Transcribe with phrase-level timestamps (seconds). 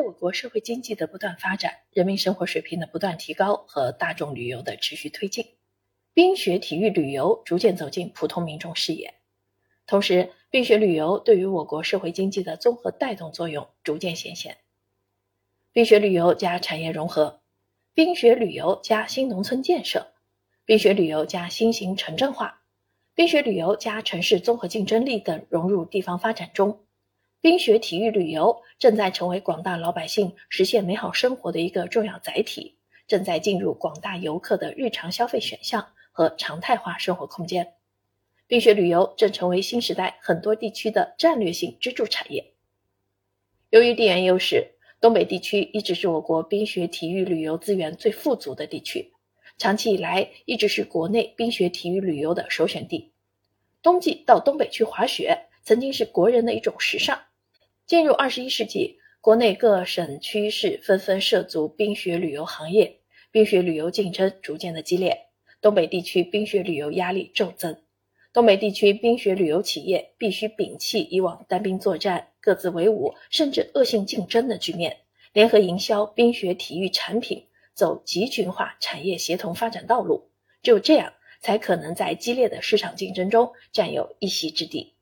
[0.00, 5.46] 我国社会经济的不断发展、人民生活水平的不断提高和大众旅游的持续推进，
[6.14, 9.14] 冰雪体育旅游逐渐走进普通民众视野。
[9.86, 14.58] 同时，冰雪旅游对于我国社会经济的综合带动作用逐渐显现。
[15.72, 17.40] 冰雪旅游加产业融合，
[17.94, 20.12] 冰雪旅游加新农村建设，
[20.64, 22.62] 冰雪旅游加新型城镇化，
[23.14, 26.84] 冰雪旅游加城市综合竞争力等融入地方发展中。
[27.42, 32.76] 冰雪体育旅游正在成为广大老百姓实现美好生活的一个重要载体，
[33.06, 37.72] 正在进入广大游客的日常消费选项和常态化生活空间。
[38.46, 42.52] 冰雪旅游正成为新时代很多地区的战略性支柱产业。
[43.70, 49.14] 由于地缘优势，东北地区一直是我国冰雪体育旅游资源最富足的地区，
[49.56, 53.12] 长期以来一直是国内冰雪体育旅游的首选地。
[53.80, 57.18] 冬季到东北去滑雪，曾经是国人的一种时尚。
[57.90, 63.00] 进入二十一世纪，国内各省区市纷纷涉足冰雪旅游行业，
[63.32, 65.26] 冰雪旅游竞争逐渐的激烈，
[65.60, 67.82] 东北地区冰雪旅游压力骤增。
[68.32, 74.98] 东北地区冰雪旅游企业必须摒弃以往单兵作战、各自为伍，甚至恶性竞争的局面，
[75.32, 80.30] 联合营销冰雪体育产品，走集群化产业协同发展道路。
[80.62, 84.94] 只有这样，才可能在激烈的市场竞争中占有一席之地。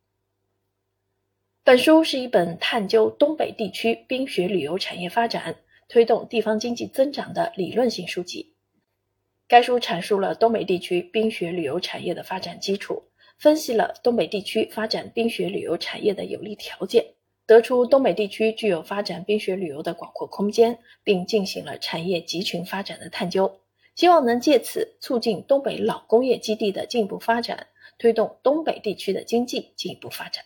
[1.69, 5.55] 本书是一本探究东北地区冰雪旅游产业发展、
[5.87, 8.55] 推动地方经济增长的理论性书籍。
[9.47, 13.03] 该书阐述了东北地区冰雪旅游产业的发展基础。
[13.37, 17.05] 分析了东北地区发展冰雪旅游产业的有利条件，
[17.45, 23.61] 得出东北地区具有发展冰雪旅游的广阔空间，并进行了产业集群发展的探究，
[23.95, 27.67] 希望能借此促进东北老工业基地的进一步发展，
[27.99, 30.43] 推动东北地区的经济进一步发展。